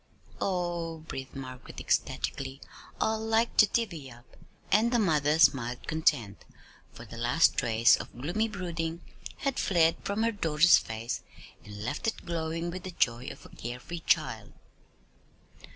[0.41, 2.59] "Oh!" breathed Margaret, ecstatically.
[2.99, 4.35] "I like to divvy up!"
[4.71, 6.43] And the mother smiled content,
[6.91, 9.01] for the last trace of gloomy brooding
[9.37, 11.21] had fled from her daughter's face,
[11.63, 14.53] and left it glowing with the joy of a care free child.